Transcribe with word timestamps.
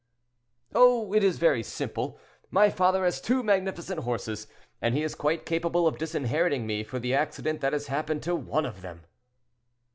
"Oh! 0.73 1.13
it 1.13 1.23
is 1.23 1.37
very 1.37 1.61
simple. 1.61 2.17
My 2.49 2.71
father 2.71 3.03
has 3.05 3.21
two 3.21 3.43
magnificent 3.43 3.99
horses, 3.99 4.47
and 4.81 4.95
he 4.95 5.03
is 5.03 5.13
quite 5.13 5.45
capable 5.45 5.85
of 5.85 5.99
disinheriting 5.99 6.65
me 6.65 6.83
for 6.83 6.97
the 6.97 7.13
accident 7.13 7.61
that 7.61 7.73
has 7.73 7.85
happened 7.85 8.23
to 8.23 8.33
one 8.35 8.65
of 8.65 8.81
them." 8.81 9.01